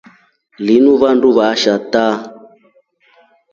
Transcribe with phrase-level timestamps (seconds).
[0.67, 2.61] Linu vanduu vashaa vaataa.